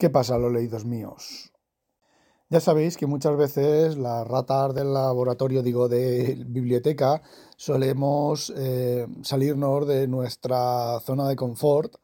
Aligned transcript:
¿Qué 0.00 0.08
pasa, 0.08 0.38
los 0.38 0.50
leídos 0.50 0.86
míos? 0.86 1.52
Ya 2.48 2.58
sabéis 2.60 2.96
que 2.96 3.06
muchas 3.06 3.36
veces 3.36 3.98
las 3.98 4.26
ratas 4.26 4.74
del 4.74 4.94
laboratorio, 4.94 5.62
digo, 5.62 5.90
de 5.90 6.42
biblioteca, 6.46 7.20
solemos 7.58 8.50
eh, 8.56 9.06
salirnos 9.20 9.86
de 9.86 10.08
nuestra 10.08 11.00
zona 11.00 11.28
de 11.28 11.36
confort 11.36 11.96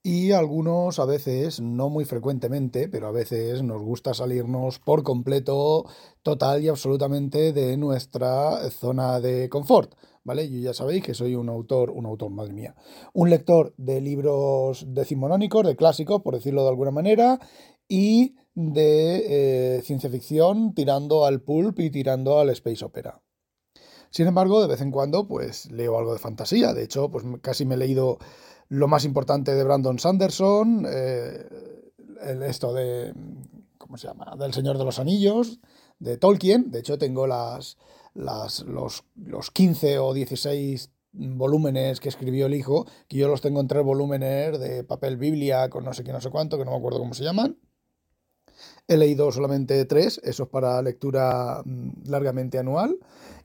y 0.00 0.30
algunos 0.30 1.00
a 1.00 1.06
veces, 1.06 1.60
no 1.60 1.88
muy 1.90 2.04
frecuentemente, 2.04 2.88
pero 2.88 3.08
a 3.08 3.12
veces 3.12 3.64
nos 3.64 3.82
gusta 3.82 4.14
salirnos 4.14 4.78
por 4.78 5.02
completo, 5.02 5.86
total 6.22 6.62
y 6.62 6.68
absolutamente 6.68 7.52
de 7.52 7.76
nuestra 7.76 8.70
zona 8.70 9.18
de 9.18 9.48
confort. 9.48 9.96
¿Vale? 10.22 10.50
Yo 10.50 10.58
ya 10.58 10.74
sabéis 10.74 11.02
que 11.02 11.14
soy 11.14 11.34
un 11.34 11.48
autor, 11.48 11.90
un 11.90 12.04
autor, 12.04 12.30
madre 12.30 12.52
mía, 12.52 12.74
un 13.14 13.30
lector 13.30 13.72
de 13.78 14.00
libros 14.00 14.84
decimonónicos, 14.88 15.66
de 15.66 15.76
clásicos, 15.76 16.20
por 16.22 16.34
decirlo 16.34 16.62
de 16.62 16.68
alguna 16.68 16.90
manera, 16.90 17.38
y 17.88 18.36
de 18.54 19.78
eh, 19.78 19.82
ciencia 19.82 20.10
ficción 20.10 20.74
tirando 20.74 21.24
al 21.24 21.40
pulp 21.40 21.80
y 21.80 21.90
tirando 21.90 22.38
al 22.38 22.50
space 22.50 22.84
opera. 22.84 23.22
Sin 24.10 24.26
embargo, 24.26 24.60
de 24.60 24.68
vez 24.68 24.80
en 24.80 24.90
cuando, 24.90 25.26
pues 25.26 25.70
leo 25.70 25.96
algo 25.96 26.12
de 26.12 26.18
fantasía. 26.18 26.74
De 26.74 26.82
hecho, 26.82 27.10
pues 27.10 27.24
casi 27.40 27.64
me 27.64 27.76
he 27.76 27.78
leído 27.78 28.18
lo 28.68 28.88
más 28.88 29.04
importante 29.04 29.54
de 29.54 29.64
Brandon 29.64 29.98
Sanderson, 29.98 30.86
eh, 30.88 31.48
esto 32.46 32.72
de, 32.74 33.14
¿cómo 33.78 33.96
se 33.96 34.08
llama? 34.08 34.36
Del 34.38 34.52
Señor 34.52 34.78
de 34.78 34.84
los 34.84 34.98
Anillos, 34.98 35.60
de 35.98 36.18
Tolkien. 36.18 36.70
De 36.70 36.80
hecho, 36.80 36.98
tengo 36.98 37.26
las, 37.26 37.78
las, 38.14 38.60
los, 38.62 39.04
los 39.16 39.50
15 39.50 39.98
o 39.98 40.12
16 40.14 40.90
volúmenes 41.12 42.00
que 42.00 42.08
escribió 42.08 42.46
el 42.46 42.54
hijo, 42.54 42.86
que 43.08 43.16
yo 43.16 43.28
los 43.28 43.40
tengo 43.40 43.60
en 43.60 43.68
tres 43.68 43.84
volúmenes 43.84 44.58
de 44.58 44.84
papel 44.84 45.16
Biblia 45.16 45.68
con 45.68 45.84
no 45.84 45.92
sé 45.92 46.04
qué, 46.04 46.12
no 46.12 46.20
sé 46.20 46.30
cuánto, 46.30 46.58
que 46.58 46.64
no 46.64 46.70
me 46.70 46.76
acuerdo 46.76 46.98
cómo 46.98 47.14
se 47.14 47.24
llaman. 47.24 47.58
He 48.88 48.96
leído 48.96 49.30
solamente 49.32 49.84
tres, 49.84 50.20
eso 50.24 50.44
es 50.44 50.48
para 50.48 50.82
lectura 50.82 51.62
mm, 51.64 52.08
largamente 52.08 52.58
anual. 52.58 52.98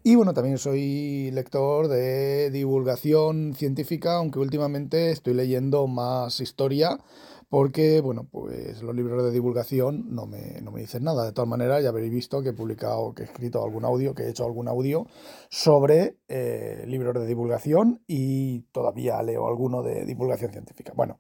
Y 0.04 0.16
bueno, 0.16 0.34
también 0.34 0.58
soy 0.58 1.32
lector 1.32 1.88
de 1.88 2.52
divulgación 2.52 3.54
científica, 3.56 4.18
aunque 4.18 4.40
últimamente 4.40 5.12
estoy 5.12 5.34
leyendo 5.34 5.88
más 5.88 6.40
historia, 6.40 7.00
porque 7.50 8.02
bueno, 8.02 8.28
pues 8.30 8.82
los 8.82 8.96
libros 8.96 9.24
de 9.24 9.32
divulgación 9.32 10.14
no 10.14 10.26
me, 10.26 10.62
no 10.62 10.72
me 10.72 10.82
dicen 10.82 11.04
nada. 11.04 11.26
De 11.26 11.32
todas 11.32 11.50
maneras, 11.50 11.84
ya 11.84 11.90
habréis 11.90 12.12
visto 12.12 12.42
que 12.42 12.50
he 12.50 12.54
publicado, 12.54 13.14
que 13.14 13.24
he 13.24 13.26
escrito 13.26 13.64
algún 13.64 13.86
audio, 13.86 14.14
que 14.14 14.24
he 14.24 14.30
hecho 14.30 14.46
algún 14.46 14.68
audio 14.68 15.08
sobre 15.50 16.18
eh, 16.28 16.84
libros 16.88 17.14
de 17.16 17.28
divulgación 17.28 18.04
y 18.08 18.62
todavía 18.72 19.22
leo 19.22 19.48
alguno 19.48 19.84
de 19.84 20.06
divulgación 20.06 20.52
científica. 20.52 20.94
Bueno, 20.96 21.20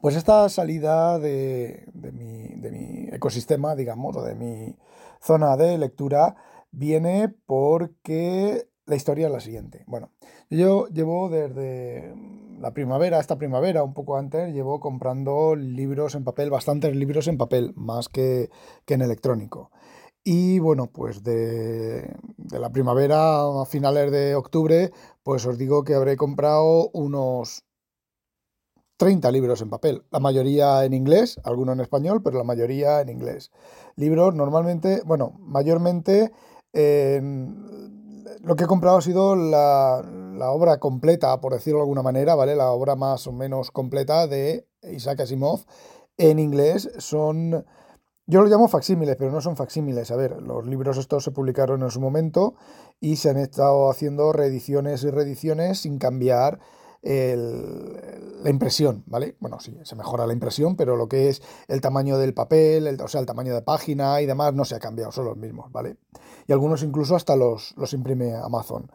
pues 0.00 0.16
esta 0.16 0.48
salida 0.48 1.18
de, 1.18 1.86
mi, 1.92 3.08
ecosistema, 3.12 3.74
digamos, 3.74 4.16
o 4.16 4.22
de 4.22 4.34
mi 4.34 4.74
zona 5.20 5.56
de 5.58 5.76
lectura, 5.76 6.36
viene 6.70 7.34
porque 7.46 8.69
la 8.90 8.96
historia 8.96 9.28
es 9.28 9.32
la 9.32 9.38
siguiente. 9.38 9.84
Bueno, 9.86 10.10
yo 10.50 10.88
llevo 10.88 11.28
desde 11.28 12.12
la 12.58 12.72
primavera, 12.72 13.20
esta 13.20 13.38
primavera, 13.38 13.84
un 13.84 13.94
poco 13.94 14.16
antes, 14.16 14.52
llevo 14.52 14.80
comprando 14.80 15.54
libros 15.54 16.16
en 16.16 16.24
papel, 16.24 16.50
bastantes 16.50 16.96
libros 16.96 17.28
en 17.28 17.38
papel, 17.38 17.72
más 17.76 18.08
que, 18.08 18.50
que 18.84 18.94
en 18.94 19.02
electrónico. 19.02 19.70
Y 20.24 20.58
bueno, 20.58 20.88
pues 20.92 21.22
de, 21.22 22.16
la 22.50 22.70
primavera 22.72 23.62
a 23.62 23.64
finales 23.64 24.10
de 24.10 24.34
octubre, 24.34 24.90
pues 25.22 25.46
os 25.46 25.56
digo 25.56 25.84
que 25.84 25.94
habré 25.94 26.16
comprado 26.16 26.90
unos 26.92 27.62
30 28.96 29.30
libros 29.30 29.62
en 29.62 29.70
papel, 29.70 30.02
la 30.10 30.18
mayoría 30.18 30.84
en 30.84 30.94
inglés, 30.94 31.40
algunos 31.44 31.74
en 31.74 31.80
español, 31.80 32.22
pero 32.24 32.38
la 32.38 32.44
mayoría 32.44 33.00
en 33.00 33.08
inglés. 33.08 33.52
Libros 33.94 34.34
normalmente, 34.34 35.00
bueno, 35.06 35.32
mayormente 35.38 36.32
lo 38.42 38.56
que 38.56 38.64
he 38.64 38.66
comprado 38.66 38.98
ha 38.98 39.02
sido 39.02 39.36
la, 39.36 40.02
la, 40.34 40.50
obra 40.50 40.78
completa, 40.78 41.40
por 41.40 41.52
decirlo 41.52 41.78
de 41.78 41.82
alguna 41.82 42.02
manera, 42.02 42.34
¿vale? 42.34 42.56
La 42.56 42.70
obra 42.70 42.96
más 42.96 43.26
o 43.26 43.32
menos 43.32 43.70
completa 43.70 44.26
de 44.26 44.66
Isaac 44.82 45.20
Asimov 45.20 45.60
en 46.16 46.38
inglés. 46.38 46.90
Son, 46.98 47.64
yo 48.26 48.42
lo 48.42 48.48
llamo 48.48 48.68
facsímiles, 48.68 49.16
pero 49.16 49.30
no 49.30 49.40
son 49.40 49.56
facsímiles. 49.56 50.10
A 50.10 50.16
ver, 50.16 50.40
los 50.42 50.66
libros 50.66 50.96
estos 50.96 51.24
se 51.24 51.32
publicaron 51.32 51.82
en 51.82 51.90
su 51.90 52.00
momento 52.00 52.54
y 52.98 53.16
se 53.16 53.30
han 53.30 53.36
estado 53.36 53.90
haciendo 53.90 54.32
reediciones 54.32 55.02
y 55.04 55.10
reediciones 55.10 55.80
sin 55.80 55.98
cambiar 55.98 56.60
la 57.02 58.50
impresión, 58.50 59.04
¿vale? 59.06 59.36
Bueno, 59.40 59.58
sí, 59.60 59.76
se 59.82 59.96
mejora 59.96 60.26
la 60.26 60.32
impresión, 60.32 60.76
pero 60.76 60.96
lo 60.96 61.08
que 61.08 61.28
es 61.28 61.42
el 61.68 61.80
tamaño 61.80 62.18
del 62.18 62.34
papel, 62.34 62.86
el, 62.86 63.00
o 63.00 63.08
sea, 63.08 63.20
el 63.20 63.26
tamaño 63.26 63.54
de 63.54 63.62
página 63.62 64.20
y 64.20 64.26
demás 64.26 64.54
no 64.54 64.64
se 64.64 64.74
ha 64.74 64.78
cambiado, 64.80 65.12
son 65.12 65.24
los 65.24 65.36
mismos, 65.36 65.72
¿vale? 65.72 65.96
Y 66.46 66.52
algunos 66.52 66.82
incluso 66.82 67.16
hasta 67.16 67.36
los, 67.36 67.74
los 67.76 67.92
imprime 67.92 68.34
Amazon. 68.34 68.90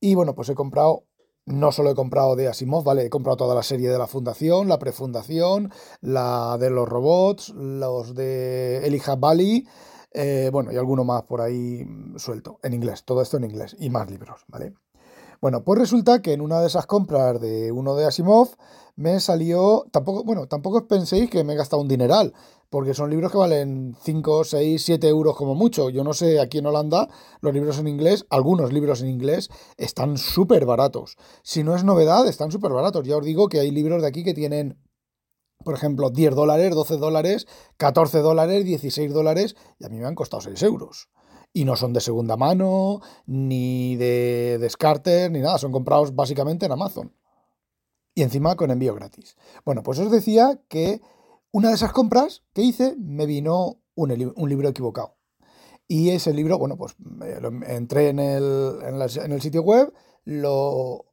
Y 0.00 0.14
bueno, 0.14 0.34
pues 0.34 0.48
he 0.48 0.54
comprado 0.54 1.04
no 1.48 1.72
solo 1.72 1.90
he 1.90 1.94
comprado 1.94 2.36
de 2.36 2.46
Asimov, 2.46 2.84
¿vale? 2.84 3.06
He 3.06 3.10
comprado 3.10 3.38
toda 3.38 3.54
la 3.54 3.62
serie 3.62 3.88
de 3.88 3.96
la 3.96 4.06
Fundación, 4.06 4.68
la 4.68 4.78
Prefundación, 4.78 5.72
la 6.02 6.58
de 6.58 6.68
los 6.68 6.86
robots, 6.86 7.48
los 7.56 8.14
de 8.14 8.86
Elijah 8.86 9.16
Bali, 9.16 9.66
eh, 10.12 10.50
bueno, 10.52 10.72
y 10.72 10.76
alguno 10.76 11.04
más 11.04 11.22
por 11.22 11.40
ahí 11.40 11.86
suelto, 12.16 12.60
en 12.62 12.74
inglés, 12.74 13.04
todo 13.04 13.22
esto 13.22 13.38
en 13.38 13.44
inglés, 13.44 13.76
y 13.78 13.88
más 13.88 14.10
libros, 14.10 14.44
¿vale? 14.48 14.74
Bueno, 15.40 15.62
pues 15.62 15.78
resulta 15.78 16.20
que 16.20 16.32
en 16.32 16.40
una 16.40 16.60
de 16.60 16.66
esas 16.66 16.86
compras 16.86 17.40
de 17.40 17.70
uno 17.70 17.94
de 17.94 18.06
Asimov 18.06 18.56
me 18.96 19.20
salió, 19.20 19.86
tampoco, 19.92 20.24
bueno, 20.24 20.48
tampoco 20.48 20.88
penséis 20.88 21.30
que 21.30 21.44
me 21.44 21.52
he 21.52 21.56
gastado 21.56 21.80
un 21.80 21.86
dineral, 21.86 22.34
porque 22.70 22.92
son 22.92 23.08
libros 23.08 23.30
que 23.30 23.38
valen 23.38 23.96
5, 24.02 24.42
6, 24.42 24.82
7 24.84 25.08
euros 25.08 25.36
como 25.36 25.54
mucho. 25.54 25.90
Yo 25.90 26.02
no 26.02 26.12
sé, 26.12 26.40
aquí 26.40 26.58
en 26.58 26.66
Holanda 26.66 27.08
los 27.40 27.54
libros 27.54 27.78
en 27.78 27.86
inglés, 27.86 28.26
algunos 28.30 28.72
libros 28.72 29.00
en 29.00 29.10
inglés, 29.10 29.48
están 29.76 30.16
súper 30.16 30.66
baratos. 30.66 31.16
Si 31.44 31.62
no 31.62 31.76
es 31.76 31.84
novedad, 31.84 32.26
están 32.26 32.50
súper 32.50 32.72
baratos. 32.72 33.06
Ya 33.06 33.16
os 33.16 33.24
digo 33.24 33.48
que 33.48 33.60
hay 33.60 33.70
libros 33.70 34.02
de 34.02 34.08
aquí 34.08 34.24
que 34.24 34.34
tienen 34.34 34.76
por 35.64 35.74
ejemplo, 35.74 36.10
10 36.10 36.36
dólares, 36.36 36.72
12 36.72 36.98
dólares, 36.98 37.46
14 37.78 38.20
dólares, 38.20 38.64
16 38.64 39.12
dólares, 39.12 39.56
y 39.80 39.84
a 39.84 39.88
mí 39.88 39.98
me 39.98 40.06
han 40.06 40.14
costado 40.14 40.40
6 40.40 40.62
euros 40.62 41.08
y 41.58 41.64
no 41.64 41.74
son 41.74 41.92
de 41.92 42.00
segunda 42.00 42.36
mano, 42.36 43.00
ni 43.26 43.96
de 43.96 44.58
descarte, 44.60 45.28
ni 45.28 45.40
nada, 45.40 45.58
son 45.58 45.72
comprados 45.72 46.14
básicamente 46.14 46.66
en 46.66 46.70
Amazon. 46.70 47.12
Y 48.14 48.22
encima 48.22 48.54
con 48.54 48.70
envío 48.70 48.94
gratis. 48.94 49.36
Bueno, 49.64 49.82
pues 49.82 49.98
os 49.98 50.12
decía 50.12 50.60
que 50.68 51.00
una 51.50 51.70
de 51.70 51.74
esas 51.74 51.92
compras 51.92 52.44
que 52.52 52.62
hice 52.62 52.94
me 52.96 53.26
vino 53.26 53.80
un, 53.96 54.08
libro 54.48 54.68
equivocado. 54.68 55.16
Y 55.88 56.10
ese 56.10 56.32
libro, 56.32 56.58
bueno, 56.58 56.76
pues 56.76 56.94
entré 57.66 58.10
en 58.10 58.20
el, 58.20 58.78
en, 58.84 59.32
el 59.32 59.42
sitio 59.42 59.62
web, 59.62 59.92
lo, 60.24 61.06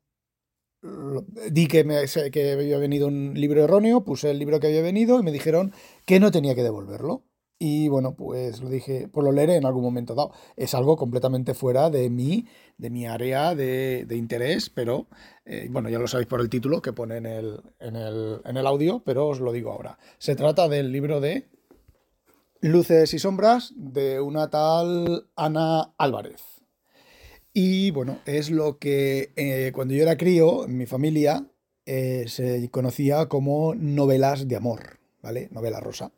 di 1.50 1.66
que, 1.66 1.86
me, 1.86 2.06
que 2.32 2.52
había 2.52 2.78
venido 2.78 3.08
un 3.08 3.34
libro 3.34 3.64
erróneo, 3.64 4.04
puse 4.04 4.30
el 4.30 4.38
libro 4.38 4.60
que 4.60 4.68
había 4.68 4.84
venido 4.84 5.20
y 5.20 5.24
me 5.24 5.32
dijeron 5.32 5.74
que 6.06 6.20
no 6.20 6.30
tenía 6.30 6.54
que 6.54 6.62
devolverlo. 6.62 7.24
Y 7.58 7.88
bueno, 7.88 8.16
pues 8.16 8.62
lo 8.62 8.70
dije, 8.70 9.08
pues 9.08 9.24
lo 9.24 9.32
leeré 9.32 9.56
en 9.56 9.66
algún 9.66 9.84
momento 9.84 10.14
dado. 10.14 10.32
Es 10.58 10.74
algo 10.74 10.98
completamente 10.98 11.54
fuera 11.54 11.90
de 11.90 12.10
mi, 12.10 12.48
de 12.78 12.90
mi 12.90 13.06
área 13.06 13.56
de, 13.56 14.06
interés, 14.12 14.70
pero 14.70 15.08
eh, 15.46 15.68
bueno, 15.70 15.90
ya 15.90 16.00
lo 16.00 16.08
sabéis 16.08 16.28
por 16.28 16.42
el 16.42 16.50
título 16.50 16.82
que 16.82 16.92
pone 16.92 17.18
en 17.18 17.26
el, 17.26 17.62
en, 17.80 17.96
el, 17.96 18.42
en 18.44 18.58
el 18.58 18.68
audio, 18.68 19.04
pero 19.06 19.28
os 19.28 19.40
lo 19.40 19.54
digo 19.54 19.72
ahora. 19.72 19.98
Se 20.18 20.36
trata 20.36 20.68
del 20.68 20.92
libro 20.92 21.22
de 21.22 21.48
Luces 22.60 23.14
y 23.14 23.20
Sombras 23.20 23.74
de 23.76 24.20
una 24.20 24.50
tal 24.50 25.28
Ana 25.36 25.94
Álvarez. 25.98 26.42
Y 27.54 27.92
bueno, 27.92 28.20
es 28.26 28.50
lo 28.50 28.80
que 28.80 29.32
eh, 29.38 29.72
cuando 29.74 29.94
yo 29.94 30.04
era 30.04 30.18
crío, 30.18 30.66
en 30.66 30.78
mi 30.78 30.86
familia, 30.86 31.46
eh, 31.86 32.26
se 32.28 32.70
conocía 32.70 33.28
como 33.28 33.76
novelas 33.76 34.48
de 34.48 34.58
amor, 34.58 35.00
¿vale? 35.22 35.48
Novela 35.52 35.80
rosa. 35.80 36.12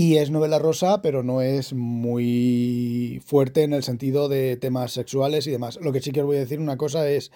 Y 0.00 0.18
es 0.18 0.30
novela 0.30 0.60
rosa, 0.60 1.02
pero 1.02 1.24
no 1.24 1.42
es 1.42 1.72
muy 1.72 3.20
fuerte 3.26 3.64
en 3.64 3.72
el 3.72 3.82
sentido 3.82 4.28
de 4.28 4.56
temas 4.56 4.92
sexuales 4.92 5.48
y 5.48 5.50
demás. 5.50 5.76
Lo 5.82 5.92
que 5.92 6.00
sí 6.00 6.12
que 6.12 6.20
os 6.20 6.26
voy 6.26 6.36
a 6.36 6.40
decir 6.46 6.60
una 6.60 6.76
cosa 6.76 7.10
es, 7.10 7.32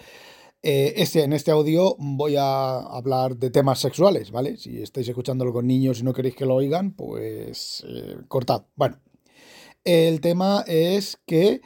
Eh, 0.65 0.93
este, 0.95 1.23
en 1.23 1.33
este 1.33 1.51
audio 1.51 1.97
voy 1.99 2.37
a 2.37 2.79
hablar 2.79 3.35
de 3.35 3.49
temas 3.49 3.79
sexuales, 3.79 4.31
¿vale? 4.31 4.55
Si 4.55 4.81
estáis 4.81 5.09
escuchándolo 5.09 5.51
con 5.51 5.67
niños 5.67 5.99
y 5.99 6.03
no 6.03 6.13
queréis 6.13 6.35
que 6.37 6.45
lo 6.45 6.55
oigan, 6.55 6.93
pues 6.93 7.83
eh, 7.85 8.15
cortad. 8.29 8.63
Bueno, 8.77 8.97
el 9.83 10.21
tema 10.21 10.63
es 10.65 11.17
que 11.25 11.59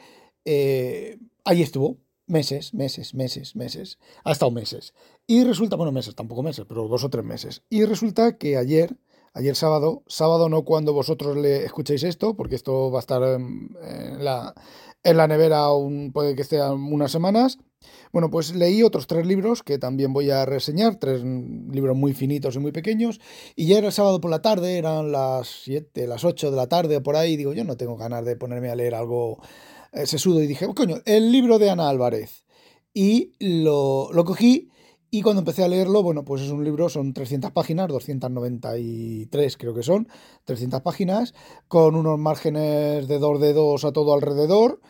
eh, 0.44 1.16
ahí 1.44 1.62
estuvo, 1.62 1.98
meses, 2.26 2.74
meses, 2.74 3.14
meses, 3.14 3.54
meses, 3.54 3.98
ha 4.24 4.32
estado 4.32 4.50
meses. 4.50 4.94
Y 5.28 5.44
resulta, 5.44 5.76
bueno, 5.76 5.92
meses, 5.92 6.16
tampoco 6.16 6.42
meses, 6.42 6.64
pero 6.68 6.88
dos 6.88 7.04
o 7.04 7.08
tres 7.08 7.24
meses. 7.24 7.62
Y 7.70 7.84
resulta 7.84 8.36
que 8.36 8.56
ayer, 8.56 8.96
ayer 9.38 9.54
sábado, 9.54 10.02
sábado 10.08 10.48
no 10.48 10.64
cuando 10.64 10.92
vosotros 10.92 11.36
le 11.36 11.64
escuchéis 11.64 12.02
esto, 12.02 12.34
porque 12.34 12.56
esto 12.56 12.90
va 12.90 12.98
a 12.98 13.00
estar 13.00 13.22
en, 13.22 13.70
la, 14.18 14.52
en 15.04 15.16
la 15.16 15.28
nevera, 15.28 15.72
un, 15.72 16.12
puede 16.12 16.34
que 16.34 16.42
esté 16.42 16.60
unas 16.60 17.12
semanas. 17.12 17.58
Bueno, 18.12 18.30
pues 18.30 18.54
leí 18.56 18.82
otros 18.82 19.06
tres 19.06 19.26
libros 19.26 19.62
que 19.62 19.78
también 19.78 20.12
voy 20.12 20.30
a 20.30 20.44
reseñar, 20.44 20.96
tres 20.96 21.22
libros 21.22 21.96
muy 21.96 22.14
finitos 22.14 22.56
y 22.56 22.58
muy 22.58 22.72
pequeños. 22.72 23.20
Y 23.54 23.68
ya 23.68 23.78
era 23.78 23.92
sábado 23.92 24.20
por 24.20 24.30
la 24.30 24.42
tarde, 24.42 24.76
eran 24.76 25.12
las 25.12 25.46
7, 25.62 26.08
las 26.08 26.24
8 26.24 26.50
de 26.50 26.56
la 26.56 26.66
tarde 26.66 26.96
o 26.96 27.02
por 27.02 27.14
ahí. 27.14 27.36
digo, 27.36 27.52
yo 27.52 27.62
no 27.62 27.76
tengo 27.76 27.96
ganas 27.96 28.24
de 28.24 28.34
ponerme 28.34 28.70
a 28.70 28.74
leer 28.74 28.96
algo 28.96 29.38
eh, 29.92 30.06
sesudo. 30.06 30.42
Y 30.42 30.48
dije, 30.48 30.66
coño, 30.74 30.96
el 31.04 31.30
libro 31.30 31.60
de 31.60 31.70
Ana 31.70 31.88
Álvarez. 31.88 32.44
Y 32.92 33.34
lo, 33.38 34.10
lo 34.12 34.24
cogí. 34.24 34.70
Y 35.10 35.22
cuando 35.22 35.40
empecé 35.40 35.64
a 35.64 35.68
leerlo, 35.68 36.02
bueno, 36.02 36.24
pues 36.24 36.42
es 36.42 36.50
un 36.50 36.64
libro, 36.64 36.90
son 36.90 37.14
300 37.14 37.50
páginas, 37.52 37.88
293 37.88 39.56
creo 39.56 39.74
que 39.74 39.82
son, 39.82 40.06
300 40.44 40.82
páginas, 40.82 41.34
con 41.66 41.94
unos 41.94 42.18
márgenes 42.18 43.08
de 43.08 43.18
dos 43.18 43.40
dedos 43.40 43.86
a 43.86 43.92
todo 43.92 44.12
alrededor. 44.12 44.80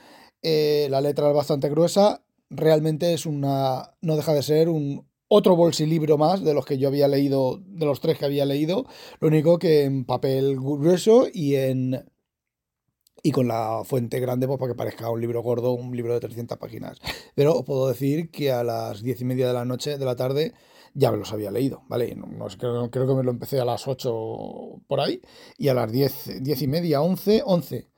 Eh, 0.42 0.88
la 0.90 1.00
letra 1.00 1.28
es 1.28 1.36
bastante 1.36 1.68
gruesa, 1.68 2.22
realmente 2.50 3.14
es 3.14 3.26
una. 3.26 3.94
no 4.00 4.16
deja 4.16 4.34
de 4.34 4.42
ser 4.42 4.68
un 4.68 5.06
otro 5.28 5.54
bolsilibro 5.54 6.18
más 6.18 6.42
de 6.42 6.54
los 6.54 6.66
que 6.66 6.78
yo 6.78 6.88
había 6.88 7.06
leído, 7.06 7.60
de 7.64 7.86
los 7.86 8.00
tres 8.00 8.18
que 8.18 8.24
había 8.24 8.44
leído, 8.44 8.86
lo 9.20 9.28
único 9.28 9.58
que 9.58 9.84
en 9.84 10.04
papel 10.04 10.56
grueso 10.56 11.26
y 11.32 11.54
en. 11.54 12.04
Y 13.22 13.32
con 13.32 13.48
la 13.48 13.82
fuente 13.84 14.20
grande 14.20 14.46
pues, 14.46 14.58
para 14.58 14.72
que 14.72 14.76
parezca 14.76 15.10
un 15.10 15.20
libro 15.20 15.42
gordo, 15.42 15.72
un 15.72 15.96
libro 15.96 16.14
de 16.14 16.20
300 16.20 16.58
páginas. 16.58 16.98
Pero 17.34 17.56
os 17.56 17.64
puedo 17.64 17.88
decir 17.88 18.30
que 18.30 18.52
a 18.52 18.64
las 18.64 19.02
diez 19.02 19.20
y 19.20 19.24
media 19.24 19.48
de 19.48 19.54
la 19.54 19.64
noche, 19.64 19.98
de 19.98 20.04
la 20.04 20.16
tarde, 20.16 20.54
ya 20.94 21.10
me 21.10 21.18
los 21.18 21.32
había 21.32 21.50
leído, 21.50 21.82
¿vale? 21.88 22.14
No, 22.14 22.46
creo, 22.58 22.90
creo, 22.90 23.06
que 23.06 23.14
me 23.14 23.22
lo 23.22 23.30
empecé 23.30 23.60
a 23.60 23.64
las 23.64 23.86
8 23.86 24.10
por 24.86 25.00
ahí 25.00 25.20
y 25.56 25.68
a 25.68 25.74
las 25.74 25.90
10, 25.92 26.42
diez 26.42 26.62
y 26.62 26.68
media, 26.68 27.02
11, 27.02 27.42
11 27.44 27.88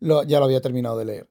ya 0.00 0.38
lo 0.38 0.44
había 0.44 0.60
terminado 0.60 0.98
de 0.98 1.04
leer. 1.04 1.28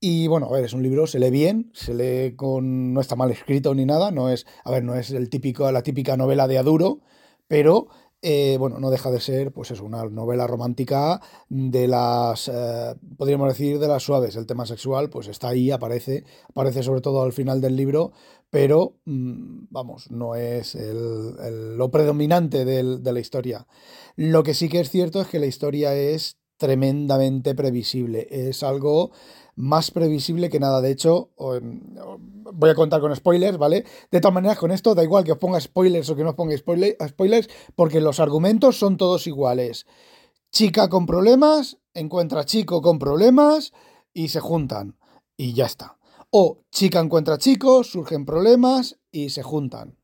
Y 0.00 0.28
bueno, 0.28 0.46
a 0.46 0.52
ver, 0.52 0.64
es 0.64 0.72
un 0.72 0.82
libro, 0.82 1.06
se 1.06 1.18
lee 1.18 1.30
bien, 1.30 1.70
se 1.74 1.92
lee 1.94 2.34
con. 2.34 2.94
no 2.94 3.00
está 3.00 3.16
mal 3.16 3.30
escrito 3.30 3.74
ni 3.74 3.84
nada, 3.84 4.10
no 4.10 4.30
es. 4.30 4.46
A 4.64 4.70
ver, 4.70 4.82
no 4.82 4.94
es 4.94 5.10
el 5.10 5.28
típico, 5.28 5.70
la 5.70 5.82
típica 5.82 6.16
novela 6.16 6.48
de 6.48 6.56
Aduro, 6.58 7.00
pero 7.48 7.88
eh, 8.22 8.56
bueno, 8.58 8.78
no 8.78 8.90
deja 8.90 9.10
de 9.10 9.20
ser, 9.20 9.52
pues 9.52 9.70
es 9.70 9.80
una 9.80 10.04
novela 10.04 10.46
romántica 10.46 11.20
de 11.48 11.88
las, 11.88 12.48
eh, 12.48 12.94
podríamos 13.16 13.48
decir, 13.48 13.78
de 13.78 13.88
las 13.88 14.02
suaves. 14.02 14.36
El 14.36 14.46
tema 14.46 14.66
sexual, 14.66 15.10
pues 15.10 15.28
está 15.28 15.48
ahí, 15.48 15.70
aparece, 15.70 16.24
aparece 16.48 16.82
sobre 16.82 17.00
todo 17.00 17.22
al 17.22 17.32
final 17.32 17.60
del 17.60 17.76
libro, 17.76 18.12
pero, 18.50 18.96
mm, 19.04 19.66
vamos, 19.70 20.10
no 20.10 20.34
es 20.34 20.76
lo 20.76 21.90
predominante 21.90 22.64
de 22.64 23.12
la 23.12 23.20
historia. 23.20 23.66
Lo 24.16 24.42
que 24.42 24.54
sí 24.54 24.68
que 24.68 24.80
es 24.80 24.90
cierto 24.90 25.20
es 25.20 25.28
que 25.28 25.38
la 25.38 25.46
historia 25.46 25.94
es 25.94 26.39
tremendamente 26.60 27.54
previsible. 27.54 28.28
Es 28.30 28.62
algo 28.62 29.12
más 29.56 29.90
previsible 29.90 30.50
que 30.50 30.60
nada. 30.60 30.82
De 30.82 30.90
hecho, 30.90 31.30
em, 31.38 31.80
voy 32.52 32.70
a 32.70 32.74
contar 32.74 33.00
con 33.00 33.16
spoilers, 33.16 33.56
¿vale? 33.56 33.84
De 34.10 34.20
todas 34.20 34.34
maneras, 34.34 34.58
con 34.58 34.70
esto 34.70 34.94
da 34.94 35.02
igual 35.02 35.24
que 35.24 35.32
os 35.32 35.38
ponga 35.38 35.58
spoilers 35.58 36.10
o 36.10 36.16
que 36.16 36.22
no 36.22 36.30
os 36.30 36.36
ponga 36.36 36.56
spoilers, 36.56 37.48
porque 37.74 38.00
los 38.00 38.20
argumentos 38.20 38.78
son 38.78 38.98
todos 38.98 39.26
iguales. 39.26 39.86
Chica 40.52 40.90
con 40.90 41.06
problemas, 41.06 41.78
encuentra 41.94 42.44
chico 42.44 42.82
con 42.82 42.98
problemas 42.98 43.72
y 44.12 44.28
se 44.28 44.40
juntan. 44.40 44.98
Y 45.38 45.54
ya 45.54 45.64
está. 45.64 45.96
O 46.30 46.58
chica 46.70 47.00
encuentra 47.00 47.38
chico, 47.38 47.84
surgen 47.84 48.26
problemas 48.26 48.98
y 49.10 49.30
se 49.30 49.42
juntan. 49.42 49.99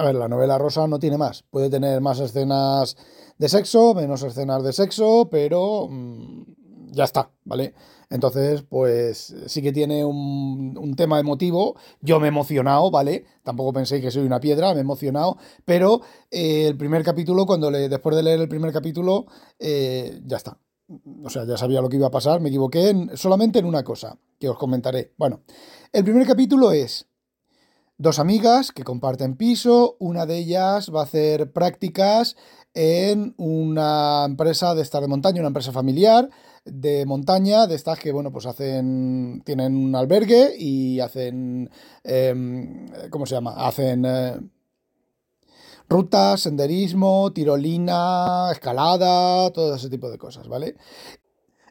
A 0.00 0.02
ver, 0.02 0.14
la 0.14 0.28
novela 0.28 0.56
rosa 0.56 0.86
no 0.86 0.98
tiene 0.98 1.18
más. 1.18 1.42
Puede 1.50 1.68
tener 1.68 2.00
más 2.00 2.20
escenas 2.20 2.96
de 3.36 3.48
sexo, 3.50 3.92
menos 3.92 4.22
escenas 4.22 4.62
de 4.62 4.72
sexo, 4.72 5.28
pero 5.30 5.88
mm, 5.90 6.92
ya 6.92 7.04
está, 7.04 7.30
¿vale? 7.44 7.74
Entonces, 8.08 8.62
pues 8.62 9.34
sí 9.44 9.60
que 9.60 9.72
tiene 9.72 10.02
un, 10.02 10.94
tema 10.96 11.20
emotivo. 11.20 11.76
Yo 12.00 12.18
me 12.18 12.28
he 12.28 12.30
emocionado, 12.30 12.90
¿vale? 12.90 13.26
Tampoco 13.42 13.74
pensé 13.74 14.00
que 14.00 14.10
soy 14.10 14.24
una 14.24 14.40
piedra, 14.40 14.72
me 14.72 14.78
he 14.78 14.80
emocionado. 14.80 15.36
Pero 15.66 16.00
eh, 16.30 16.68
el 16.68 16.78
primer 16.78 17.04
capítulo, 17.04 17.44
cuando 17.44 17.70
le, 17.70 17.90
después 17.90 18.16
de 18.16 18.22
leer 18.22 18.40
el 18.40 18.48
primer 18.48 18.72
capítulo, 18.72 19.26
eh, 19.58 20.18
ya 20.24 20.38
está. 20.38 20.56
O 21.22 21.28
sea, 21.28 21.44
ya 21.44 21.58
sabía 21.58 21.82
lo 21.82 21.90
que 21.90 21.98
iba 21.98 22.06
a 22.06 22.10
pasar. 22.10 22.40
Me 22.40 22.48
equivoqué 22.48 23.10
solamente 23.16 23.58
en 23.58 23.66
una 23.66 23.84
cosa 23.84 24.16
que 24.38 24.48
os 24.48 24.56
comentaré. 24.56 25.12
Bueno, 25.18 25.42
el 25.92 26.04
primer 26.04 26.26
capítulo 26.26 26.72
es 26.72 27.06
dos 28.00 28.18
amigas 28.18 28.72
que 28.72 28.82
comparten 28.82 29.36
piso. 29.36 29.96
Una 29.98 30.24
de 30.24 30.38
ellas 30.38 30.90
va 30.94 31.00
a 31.00 31.04
hacer 31.04 31.52
prácticas 31.52 32.34
en 32.72 33.34
una 33.36 34.24
empresa 34.24 34.74
de 34.74 34.80
estar 34.80 35.02
de 35.02 35.08
montaña, 35.08 35.40
una 35.40 35.48
empresa 35.48 35.70
familiar 35.70 36.30
de 36.64 37.04
montaña, 37.04 37.66
de 37.66 37.74
estas 37.74 37.98
que, 37.98 38.12
bueno, 38.12 38.32
pues 38.32 38.46
hacen, 38.46 39.42
tienen 39.44 39.76
un 39.76 39.94
albergue 39.94 40.54
y 40.58 41.00
hacen, 41.00 41.70
em, 42.02 42.86
¿cómo 43.10 43.26
se 43.26 43.34
llama? 43.34 43.66
Hacen 43.66 44.04
eh, 44.06 44.40
rutas, 45.88 46.40
senderismo, 46.40 47.32
tirolina, 47.34 48.48
escalada, 48.50 49.50
todo 49.50 49.74
ese 49.74 49.90
tipo 49.90 50.10
de 50.10 50.16
cosas, 50.16 50.48
¿vale? 50.48 50.76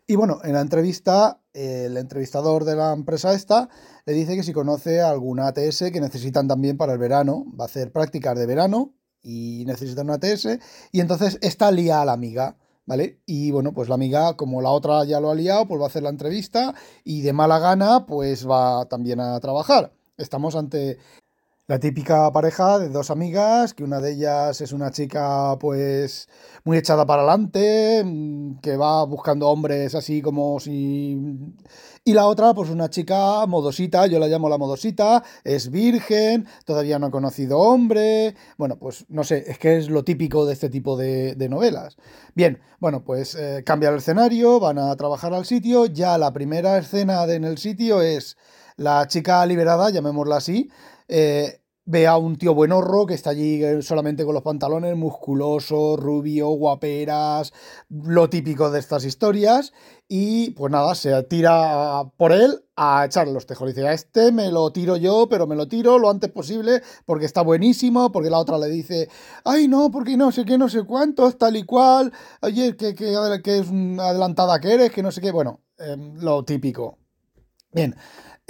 Y 0.10 0.16
bueno, 0.16 0.40
en 0.44 0.54
la 0.54 0.62
entrevista, 0.62 1.40
el 1.54 1.96
entrevistador 1.96 2.66
de 2.66 2.76
la 2.76 2.94
empresa 2.94 3.32
esta 3.36 3.70
le 4.08 4.14
dice 4.14 4.36
que 4.36 4.42
si 4.42 4.54
conoce 4.54 5.02
alguna 5.02 5.46
ATS 5.46 5.92
que 5.94 6.02
necesitan 6.02 6.48
también 6.48 6.78
para 6.78 6.94
el 6.94 6.98
verano, 6.98 7.46
va 7.50 7.66
a 7.66 7.68
hacer 7.68 7.92
prácticas 7.92 8.36
de 8.36 8.48
verano 8.48 8.96
y 9.22 9.66
necesitan 9.68 10.08
una 10.08 10.16
ATS, 10.16 10.58
y 10.92 11.00
entonces 11.00 11.38
esta 11.44 11.70
lía 11.70 12.02
a 12.02 12.06
la 12.06 12.14
amiga. 12.14 12.58
¿vale? 12.88 13.22
Y 13.28 13.52
bueno, 13.52 13.72
pues 13.72 13.88
la 13.88 13.94
amiga, 13.94 14.36
como 14.36 14.64
la 14.64 14.72
otra 14.72 15.04
ya 15.04 15.20
lo 15.20 15.30
ha 15.30 15.36
liado, 15.36 15.68
pues 15.68 15.80
va 15.80 15.86
a 15.86 15.90
hacer 15.90 16.02
la 16.02 16.10
entrevista 16.10 16.74
y 17.04 17.22
de 17.22 17.32
mala 17.32 17.60
gana, 17.60 18.08
pues 18.08 18.50
va 18.50 18.88
también 18.88 19.20
a 19.20 19.40
trabajar. 19.40 19.94
Estamos 20.18 20.56
ante 20.56 20.98
la 21.70 21.80
típica 21.80 22.32
pareja 22.32 22.80
de 22.80 22.90
dos 22.90 23.12
amigas, 23.12 23.76
que 23.76 23.84
una 23.84 24.02
de 24.02 24.14
ellas 24.14 24.60
es 24.60 24.74
una 24.74 24.90
chica 24.90 25.56
pues 25.60 26.28
muy 26.64 26.80
echada 26.80 27.06
para 27.06 27.22
adelante, 27.22 28.02
mm, 28.04 28.58
que 28.58 28.76
va 28.76 29.06
buscando 29.06 29.48
hombres 29.48 29.94
así 29.94 30.24
como 30.24 30.60
si... 30.60 31.16
Y 32.04 32.14
la 32.14 32.26
otra 32.26 32.56
pues 32.56 32.72
una 32.72 32.90
chica 32.90 33.46
modosita, 33.46 34.08
yo 34.08 34.18
la 34.18 34.28
llamo 34.28 34.50
la 34.50 34.58
modosita, 34.58 35.24
es 35.44 35.70
virgen, 35.70 36.48
todavía 36.66 36.98
no 36.98 37.06
ha 37.06 37.12
conocido 37.12 37.60
hombre, 37.60 38.34
bueno 38.58 38.80
pues 38.80 39.06
no 39.08 39.24
sé, 39.24 39.44
es 39.46 39.60
que 39.60 39.78
es 39.78 39.92
lo 39.92 40.04
típico 40.04 40.48
de 40.48 40.54
este 40.54 40.70
tipo 40.70 40.98
de, 40.98 41.36
novelas. 41.52 41.98
Bien, 42.34 42.60
bueno 42.80 43.04
pues 43.04 43.36
eh, 43.36 43.62
cambia 43.64 43.90
el 43.90 43.98
escenario, 43.98 44.60
van 44.60 44.80
a 44.80 44.96
trabajar 44.96 45.36
al 45.36 45.46
sitio, 45.46 45.86
ya 45.86 46.18
la 46.18 46.34
primera 46.34 46.80
escena 46.80 47.26
en 47.26 47.44
el 47.44 47.60
sitio 47.60 48.02
es 48.02 48.38
la 48.76 49.06
chica 49.08 49.46
liberada, 49.46 49.92
llamémosla 49.92 50.38
así, 50.38 50.72
eh, 51.10 51.59
ve 51.90 52.06
a 52.06 52.18
un 52.18 52.36
tío 52.36 52.54
buenorro 52.54 53.08
que 53.08 53.16
está 53.16 53.32
allí 53.32 53.64
eh, 53.64 53.82
solamente 53.82 54.24
con 54.24 54.36
los 54.36 54.44
pantalones, 54.44 54.96
musculoso, 54.96 55.98
rubio, 55.98 56.50
guaperas, 56.50 57.52
lo 57.90 58.30
típico 58.30 58.70
de 58.70 58.78
estas 58.80 59.06
historias, 59.06 59.74
y 60.08 60.52
pues 60.52 60.72
nada, 60.72 60.94
se 60.94 61.24
tira 61.24 62.04
por 62.16 62.32
él 62.32 62.64
a 62.76 63.06
echarle 63.06 63.34
los 63.34 63.48
tejos. 63.48 63.70
Dice, 63.70 63.88
a 63.88 63.94
este 63.94 64.32
me 64.32 64.52
lo 64.52 64.72
tiro 64.72 64.98
yo, 64.98 65.28
pero 65.28 65.48
me 65.48 65.56
lo 65.56 65.68
tiro 65.68 65.98
lo 65.98 66.12
antes 66.12 66.30
posible 66.30 66.84
porque 67.08 67.26
está 67.26 67.42
buenísimo, 67.42 68.12
porque 68.12 68.30
la 68.30 68.38
otra 68.38 68.60
le 68.60 68.68
dice, 68.68 69.10
ay 69.44 69.68
no, 69.68 69.90
porque 69.90 70.16
no 70.16 70.32
sé 70.32 70.46
qué, 70.46 70.60
no 70.60 70.70
sé 70.70 70.84
cuántos, 70.84 71.40
tal 71.40 71.58
y 71.58 71.64
cual, 71.64 72.14
oye, 72.42 72.78
que, 72.78 72.94
que, 72.94 73.16
que 73.44 73.64
adelantada 74.00 74.60
que 74.60 74.74
eres, 74.76 74.92
que 74.92 75.02
no 75.02 75.12
sé 75.12 75.22
qué, 75.22 75.32
bueno, 75.32 75.62
em, 75.80 76.14
lo 76.20 76.46
típico. 76.46 77.00
Bien, 77.72 77.96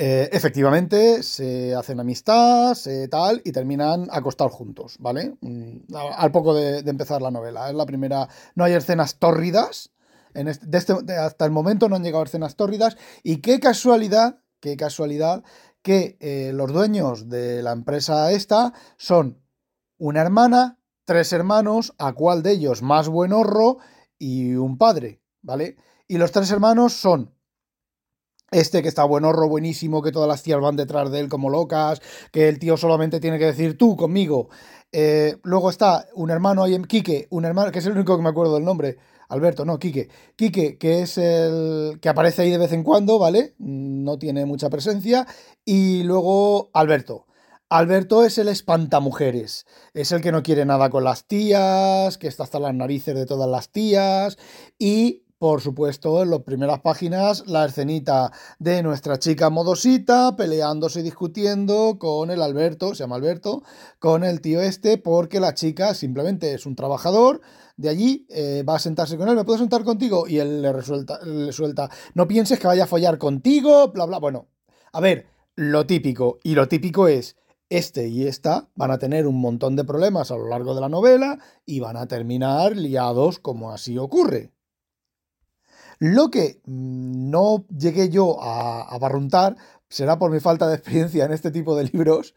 eh, 0.02 0.30
efectivamente, 0.32 1.24
se 1.24 1.76
hacen 1.76 2.00
amistad, 2.00 2.74
se 2.74 3.10
tal, 3.10 3.42
y 3.44 3.52
terminan 3.52 4.08
acostados 4.12 4.54
juntos, 4.54 4.96
¿vale? 4.98 5.36
Mm, 5.42 5.94
al 5.94 6.32
poco 6.32 6.54
de, 6.54 6.80
empezar 6.90 7.22
la 7.22 7.32
novela. 7.32 7.68
Es 7.68 7.76
la 7.76 7.86
primera. 7.86 8.30
No 8.56 8.64
hay 8.64 8.76
escenas 8.76 9.20
tórridas. 9.20 9.92
En 10.34 10.48
este, 10.48 10.66
este 10.78 10.94
hasta 11.18 11.44
el 11.44 11.52
momento 11.52 11.90
no 11.90 11.98
han 11.98 12.04
llegado 12.04 12.24
escenas 12.24 12.56
tórridas. 12.56 12.96
Y 13.24 13.42
qué 13.42 13.60
casualidad, 13.60 14.40
qué 14.62 14.78
casualidad 14.78 15.44
que 15.82 16.16
eh, 16.22 16.52
los 16.54 16.72
dueños 16.72 17.28
de 17.28 17.62
la 17.62 17.74
empresa 17.74 18.32
esta 18.32 18.72
son 18.96 19.44
una 19.98 20.22
hermana, 20.22 20.80
tres 21.04 21.34
hermanos, 21.34 21.94
a 21.98 22.14
cuál 22.14 22.42
de 22.42 22.52
ellos 22.52 22.82
más 22.82 23.10
buen 23.10 23.34
horro 23.34 23.80
y 24.18 24.54
un 24.54 24.78
padre, 24.78 25.22
¿vale? 25.42 25.76
Y 26.08 26.20
los 26.20 26.32
tres 26.32 26.50
hermanos 26.52 26.94
son 26.94 27.36
este 28.52 28.82
que 28.82 28.88
está 28.88 29.04
buenorro, 29.04 29.48
buenísimo, 29.48 30.02
que 30.02 30.12
todas 30.12 30.28
las 30.28 30.44
tías 30.44 30.60
van 30.60 30.76
detrás 30.76 31.12
de 31.12 31.20
él 31.20 31.30
como 31.30 31.50
locas, 31.50 32.02
que 32.32 32.50
el 32.50 32.60
tío 32.60 32.78
solamente 32.78 33.20
tiene 33.20 33.40
que 33.40 33.46
decir 33.46 33.78
tú 33.78 33.96
conmigo. 33.96 34.50
Eh, 34.92 35.38
luego 35.44 35.70
está 35.70 36.08
un 36.16 36.32
hermano 36.32 36.64
ahí 36.64 36.74
en 36.74 36.86
Quique, 36.86 37.28
un 37.30 37.46
hermano, 37.46 37.72
que 37.72 37.80
es 37.80 37.86
el 37.86 37.94
único 37.94 38.16
que 38.16 38.24
me 38.24 38.30
acuerdo 38.30 38.56
del 38.56 38.66
nombre. 38.66 38.98
Alberto, 39.30 39.64
no, 39.64 39.78
Quique. 39.78 40.10
Quique, 40.36 40.78
que 40.80 41.02
es 41.04 41.18
el 41.20 42.00
que 42.02 42.10
aparece 42.10 42.42
ahí 42.42 42.50
de 42.50 42.58
vez 42.58 42.74
en 42.74 42.84
cuando, 42.84 43.20
¿vale? 43.20 43.54
No 43.60 44.18
tiene 44.18 44.46
mucha 44.46 44.70
presencia. 44.70 45.28
Y 45.64 46.04
luego 46.04 46.72
Alberto. 46.74 47.28
Alberto 47.70 48.26
es 48.26 48.40
el 48.40 48.48
espantamujeres. 48.48 49.68
Es 49.94 50.12
el 50.12 50.22
que 50.22 50.32
no 50.32 50.42
quiere 50.42 50.66
nada 50.66 50.90
con 50.90 51.04
las 51.04 51.28
tías, 51.28 52.18
que 52.18 52.28
está 52.28 52.42
hasta 52.44 52.60
las 52.60 52.74
narices 52.74 53.14
de 53.14 53.28
todas 53.28 53.48
las 53.48 53.70
tías. 53.70 54.40
Y 54.80 55.26
por 55.40 55.62
supuesto, 55.62 56.22
en 56.22 56.32
las 56.32 56.42
primeras 56.42 56.82
páginas, 56.82 57.46
la 57.48 57.66
escenita 57.66 58.32
de 58.60 58.84
nuestra 58.84 59.20
chica 59.20 59.50
modosita 59.50 60.36
peleándose 60.36 61.00
y 61.00 61.04
discutiendo 61.04 61.98
con 61.98 62.30
el 62.30 62.42
Alberto, 62.42 62.94
se 62.94 63.04
llama 63.04 63.16
Alberto, 63.16 63.64
con 64.00 64.26
el 64.26 64.42
tío 64.42 64.60
este, 64.60 64.98
porque 64.98 65.40
la 65.40 65.54
chica 65.54 65.94
simplemente 65.94 66.54
es 66.54 66.66
un 66.66 66.76
trabajador 66.76 67.40
de 67.78 67.88
allí, 67.88 68.28
eh, 68.30 68.64
va 68.68 68.76
a 68.76 68.80
sentarse 68.80 69.18
con 69.18 69.30
él, 69.30 69.36
¿me 69.38 69.46
puedo 69.46 69.60
sentar 69.60 69.86
contigo? 69.86 70.28
Y 70.28 70.40
él 70.40 70.62
le, 70.62 70.74
resuelta, 70.74 71.22
le 71.24 71.54
suelta, 71.54 71.90
no 72.14 72.28
pienses 72.28 72.60
que 72.60 72.68
vaya 72.68 72.84
a 72.84 72.88
follar 72.88 73.18
contigo, 73.18 73.94
bla, 73.94 74.06
bla. 74.06 74.20
Bueno, 74.20 74.50
a 74.92 75.00
ver, 75.00 75.26
lo 75.56 75.86
típico, 75.86 76.40
y 76.44 76.54
lo 76.56 76.68
típico 76.68 77.08
es, 77.08 77.38
este 77.70 78.10
y 78.10 78.28
esta 78.28 78.68
van 78.76 78.92
a 78.92 78.98
tener 78.98 79.26
un 79.26 79.40
montón 79.40 79.78
de 79.78 79.86
problemas 79.86 80.32
a 80.32 80.38
lo 80.38 80.50
largo 80.50 80.76
de 80.76 80.82
la 80.82 80.90
novela 80.90 81.40
y 81.66 81.80
van 81.80 81.96
a 81.96 82.08
terminar 82.08 82.76
liados 82.76 83.40
como 83.40 83.72
así 83.72 83.98
ocurre. 83.98 84.52
Lo 86.00 86.30
que 86.32 86.62
mm, 86.66 87.30
no 87.30 87.66
llegué 87.78 88.10
yo 88.10 88.42
a, 88.42 88.98
barruntar, 89.00 89.58
será 89.90 90.18
por 90.18 90.32
mi 90.32 90.40
falta 90.40 90.68
de 90.68 90.76
experiencia 90.76 91.26
en 91.26 91.34
este 91.34 91.52
tipo 91.52 91.76
de 91.76 91.84
libros, 91.86 92.36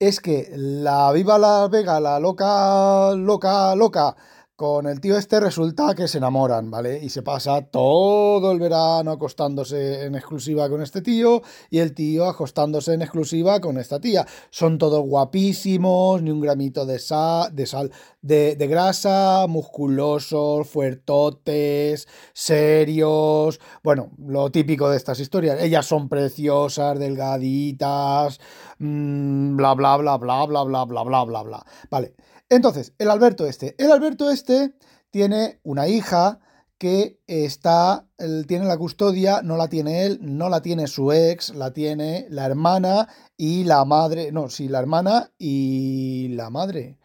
es 0.00 0.20
que 0.20 0.50
la 0.54 1.12
Viva 1.12 1.38
la 1.38 1.68
Vega, 1.68 2.00
la 2.00 2.18
loca, 2.18 3.14
loca, 3.14 3.76
loca, 3.76 4.16
con 4.56 4.86
el 4.86 5.00
tío 5.00 5.18
este 5.18 5.40
resulta 5.40 5.94
que 5.96 6.06
se 6.06 6.18
enamoran, 6.18 6.70
¿vale? 6.70 7.00
Y 7.02 7.08
se 7.08 7.22
pasa 7.22 7.62
todo 7.62 8.52
el 8.52 8.60
verano 8.60 9.10
acostándose 9.10 10.04
en 10.04 10.14
exclusiva 10.14 10.68
con 10.68 10.80
este 10.80 11.02
tío 11.02 11.42
y 11.70 11.80
el 11.80 11.92
tío 11.92 12.26
acostándose 12.26 12.94
en 12.94 13.02
exclusiva 13.02 13.60
con 13.60 13.78
esta 13.78 13.98
tía. 14.00 14.24
Son 14.50 14.78
todos 14.78 15.04
guapísimos, 15.04 16.22
ni 16.22 16.30
un 16.30 16.40
gramito 16.40 16.86
de, 16.86 17.00
sal, 17.00 17.54
de, 17.54 17.66
sal, 17.66 17.90
de, 18.22 18.54
grasa, 18.68 19.46
musculosos, 19.48 20.68
fuertotes, 20.68 22.06
serios. 22.32 23.58
Bueno, 23.82 24.10
lo 24.18 24.50
típico 24.52 24.88
de 24.88 24.98
estas 24.98 25.18
historias. 25.18 25.60
Ellas 25.60 25.86
son 25.86 26.08
preciosas, 26.08 26.98
delgaditas, 27.00 28.38
bla, 28.78 29.74
bla, 29.74 29.96
bla, 29.96 30.16
bla, 30.16 30.44
bla, 30.44 30.62
bla, 30.62 30.84
bla, 30.84 31.02
bla, 31.02 31.24
bla, 31.24 31.42
bla. 31.42 31.66
Vale. 31.90 32.14
Entonces, 32.48 32.94
el 32.98 33.10
Alberto 33.10 33.46
este. 33.46 33.74
El 33.78 33.92
Alberto 33.92 34.30
este 34.30 34.74
tiene 35.10 35.60
una 35.62 35.88
hija 35.88 36.40
que 36.78 37.20
está, 37.26 38.06
tiene 38.46 38.66
la 38.66 38.76
custodia, 38.76 39.42
no 39.42 39.56
la 39.56 39.68
tiene 39.68 40.04
él, 40.04 40.18
no 40.20 40.48
la 40.48 40.60
tiene 40.60 40.86
su 40.86 41.12
ex, 41.12 41.54
la 41.54 41.72
tiene 41.72 42.26
la 42.28 42.44
hermana 42.46 43.08
y 43.36 43.64
la 43.64 43.84
madre, 43.84 44.32
no, 44.32 44.50
sí, 44.50 44.68
la 44.68 44.80
hermana 44.80 45.32
y 45.38 46.28
la 46.34 46.50
madre. 46.50 46.98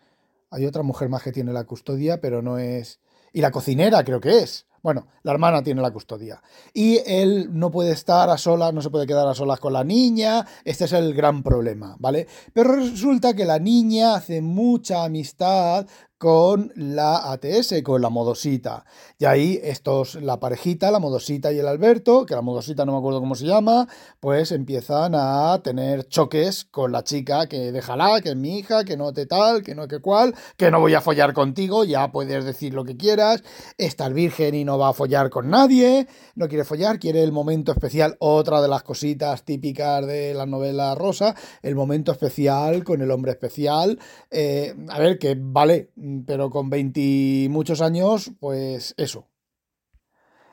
Hay 0.50 0.66
otra 0.66 0.84
mujer 0.84 1.10
más 1.10 1.24
que 1.24 1.32
tiene 1.32 1.54
la 1.54 1.66
custodia, 1.66 2.20
pero 2.20 2.42
no 2.42 2.58
es... 2.58 3.00
Y 3.32 3.42
la 3.42 3.52
cocinera 3.52 4.04
creo 4.04 4.20
que 4.20 4.40
es. 4.40 4.66
Bueno, 4.82 5.08
la 5.24 5.32
hermana 5.32 5.62
tiene 5.62 5.82
la 5.82 5.92
custodia. 5.92 6.42
Y 6.74 7.00
él 7.06 7.50
no 7.52 7.70
puede 7.70 7.92
estar 7.92 8.30
a 8.30 8.38
solas, 8.38 8.74
no 8.74 8.82
se 8.82 8.90
puede 8.90 9.08
quedar 9.08 9.28
a 9.28 9.34
solas 9.34 9.60
con 9.60 9.74
la 9.74 9.84
niña. 9.84 10.46
Este 10.64 10.86
es 10.86 10.94
el 10.94 11.14
gran 11.14 11.44
problema, 11.44 11.96
¿vale? 12.00 12.28
Pero 12.54 12.74
resulta 12.74 13.34
que 13.34 13.46
la 13.46 13.60
niña 13.60 14.16
hace 14.16 14.42
mucha 14.42 15.04
amistad 15.04 15.86
con 16.20 16.74
la 16.76 17.32
ATS, 17.32 17.82
con 17.82 18.02
la 18.02 18.10
modosita. 18.10 18.86
Y 19.18 19.26
ahí 19.26 19.60
estos, 19.64 20.16
la 20.16 20.40
parejita, 20.40 20.92
la 20.92 21.00
modosita 21.00 21.52
y 21.54 21.60
el 21.60 21.68
Alberto, 21.68 22.26
que 22.26 22.36
la 22.36 22.42
modosita 22.42 22.86
no 22.86 22.92
me 22.92 22.98
acuerdo 22.98 23.22
cómo 23.22 23.36
se 23.36 23.46
llama, 23.46 23.88
pues 24.20 24.52
empiezan 24.52 25.14
a 25.16 25.62
tener 25.64 26.08
choques 26.10 26.66
con 26.66 26.92
la 26.92 27.06
chica 27.06 27.48
que 27.48 27.72
déjala, 27.72 28.20
que 28.22 28.30
es 28.30 28.36
mi 28.36 28.60
hija, 28.60 28.84
que 28.84 28.98
no 28.98 29.14
te 29.14 29.26
tal, 29.26 29.64
que 29.64 29.76
no 29.76 29.88
que 29.88 30.00
cual, 30.00 30.36
que 30.58 30.70
no 30.70 30.82
voy 30.82 30.94
a 30.94 31.02
follar 31.02 31.34
contigo, 31.34 31.86
ya 31.86 32.12
puedes 32.12 32.44
decir 32.44 32.74
lo 32.74 32.84
que 32.84 32.98
quieras, 32.98 33.42
estar 33.78 34.14
virgen 34.14 34.56
y 34.56 34.66
no 34.66 34.78
va 34.78 34.90
a 34.90 34.94
follar 34.94 35.30
con 35.30 35.50
nadie, 35.50 36.08
no 36.36 36.50
quiere 36.50 36.66
follar, 36.66 37.00
quiere 37.00 37.24
el 37.24 37.32
momento 37.32 37.72
especial, 37.72 38.18
otra 38.20 38.62
de 38.62 38.68
las 38.68 38.84
cositas 38.84 39.46
típicas 39.46 40.06
de 40.06 40.34
la 40.34 40.46
novela 40.46 40.96
rosa, 40.96 41.34
el 41.62 41.76
momento 41.76 42.12
especial 42.12 42.84
con 42.84 43.02
el 43.02 43.10
hombre 43.10 43.32
especial, 43.32 43.98
eh, 44.32 44.76
a 44.90 45.00
ver, 45.00 45.18
que 45.18 45.38
vale, 45.40 45.92
pero 46.26 46.50
con 46.50 46.70
20 46.70 47.48
muchos 47.50 47.82
años, 47.82 48.32
pues 48.40 48.94
eso. 48.98 49.28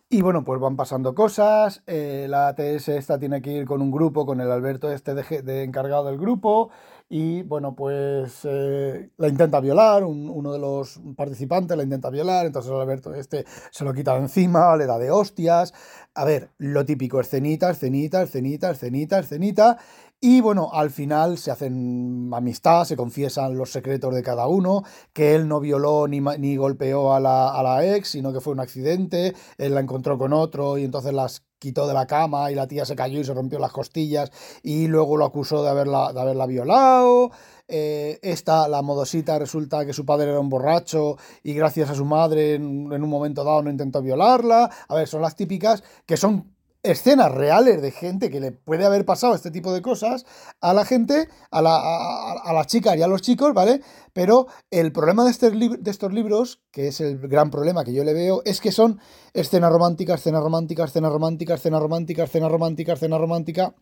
Y 0.08 0.22
bueno, 0.22 0.44
pues 0.44 0.60
van 0.60 0.76
pasando 0.76 1.14
cosas. 1.16 1.82
Eh, 1.86 2.26
la 2.28 2.48
ATS 2.48 2.88
esta 2.90 3.18
tiene 3.18 3.42
que 3.42 3.50
ir 3.50 3.64
con 3.66 3.82
un 3.82 3.90
grupo, 3.90 4.25
con 4.25 4.40
el 4.40 4.50
Alberto 4.52 4.92
este 4.92 5.14
de, 5.14 5.62
encargado 5.64 6.04
del 6.04 6.16
grupo. 6.16 6.70
Y 7.08 7.42
bueno, 7.42 7.76
pues 7.76 8.40
eh, 8.42 9.10
la 9.16 9.28
intenta 9.28 9.60
violar, 9.60 10.02
uno 10.02 10.52
de 10.52 10.58
los 10.58 11.00
participantes 11.16 11.76
la 11.76 11.84
intenta 11.84 12.10
violar, 12.10 12.46
entonces 12.46 12.72
Alberto 12.72 13.14
este 13.14 13.44
se 13.70 13.84
lo 13.84 13.94
quita 13.94 14.14
de 14.14 14.22
encima, 14.22 14.76
le 14.76 14.86
da 14.86 14.98
de 14.98 15.12
hostias. 15.12 15.72
A 16.14 16.25
ver, 16.25 16.50
lo 16.58 16.84
típico, 16.84 17.20
escenita, 17.20 17.70
escenita, 17.70 18.22
escenita, 18.22 18.70
escenita, 18.70 19.20
escenita. 19.20 19.78
Y 20.20 20.40
bueno, 20.40 20.70
al 20.72 20.90
final 20.90 21.38
se 21.38 21.52
hacen 21.52 22.30
amistad, 22.32 22.84
se 22.84 22.96
confiesan 22.96 23.56
los 23.56 23.70
secretos 23.70 24.12
de 24.14 24.22
cada 24.25 24.48
uno, 24.48 24.82
que 25.12 25.34
él 25.36 25.46
no 25.46 25.60
violó 25.60 26.08
ni, 26.08 26.20
ni 26.20 26.56
golpeó 26.56 27.12
a 27.14 27.20
la, 27.20 27.50
a 27.50 27.62
la, 27.62 27.86
ex, 27.86 28.08
sino 28.10 28.32
que 28.32 28.40
fue 28.40 28.52
un 28.54 28.60
accidente, 28.60 29.34
él 29.58 29.75
la 29.75 29.80
encontró 29.80 30.18
con 30.18 30.32
otro 30.32 30.78
y 30.78 30.84
entonces 30.84 31.12
las 31.12 31.46
quitó 31.58 31.86
de 31.86 31.94
la 31.94 32.06
cama 32.06 32.50
y 32.50 32.54
la 32.54 32.66
tía 32.66 32.84
se 32.84 32.96
cayó 32.96 33.20
y 33.20 33.25
se 33.25 33.34
rompió 33.34 33.58
las 33.58 33.72
costillas 33.72 34.30
y 34.62 34.86
luego 34.88 35.16
lo 35.16 35.25
acusó 35.25 35.62
de 35.62 35.70
haberla, 35.70 36.12
de 36.12 36.20
haberla 36.20 36.46
violado. 36.46 37.30
Eh, 37.68 38.18
esta, 38.22 38.68
la 38.68 38.82
modosita, 38.82 39.38
resulta 39.38 39.84
que 39.84 39.92
su 39.92 40.04
padre 40.04 40.30
era 40.30 40.40
un 40.40 40.48
borracho 40.48 41.16
y 41.42 41.54
gracias 41.54 41.90
a 41.90 41.94
su 41.94 42.04
madre 42.04 42.54
en, 42.54 42.92
en 42.92 43.02
un 43.02 43.10
momento 43.10 43.42
dado 43.44 43.62
no 43.62 43.70
intentó 43.70 44.02
violarla. 44.02 44.70
A 44.88 44.94
ver, 44.94 45.08
son 45.08 45.22
las 45.22 45.34
típicas 45.34 45.82
que 46.04 46.16
son 46.16 46.55
escenas 46.87 47.33
reales 47.33 47.83
de 47.83 47.90
gente 47.90 48.31
que 48.31 48.40
le 48.40 48.52
puede 48.52 48.85
haber 48.85 49.05
pasado 49.05 49.35
este 49.35 49.50
tipo 49.50 49.73
de 49.73 49.83
cosas 49.83 50.25
a 50.61 50.73
la 50.73 50.85
gente, 50.85 51.28
a, 51.50 51.62
la, 51.62 51.76
a, 52.33 52.52
las 52.52 52.66
chicas 52.66 52.97
y 52.97 53.02
a 53.02 53.07
los 53.07 53.23
chicos, 53.23 53.52
¿vale? 53.55 53.81
Pero 54.12 54.47
el 54.71 54.93
problema 54.93 55.25
de, 55.25 55.31
este 55.31 55.50
de 55.50 55.90
estos 55.90 56.12
libros, 56.12 56.62
que 56.71 56.88
es 56.88 57.00
el 57.00 57.19
gran 57.19 57.50
problema 57.50 57.85
que 57.85 57.93
yo 57.93 58.05
le 58.05 58.14
veo, 58.14 58.43
es 58.45 58.61
que 58.61 58.73
son 58.73 59.00
escenas 59.35 59.73
románticas, 59.73 60.21
escenas 60.21 60.43
románticas, 60.43 60.90
escenas 60.90 61.12
románticas, 61.12 61.61
escenas 61.61 61.83
románticas, 61.83 62.28
escenas 62.28 62.50
románticas, 62.50 62.99
escenas 62.99 63.21
románticas. 63.21 63.73